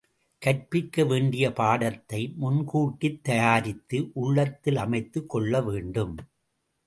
[0.41, 6.15] கற்பிக்க வேண்டிய பாடத்தை முன்கூட்டித் தயாரித்து உள்ளத்தில் அமைத்துக் கொள்ள வேண்டும்.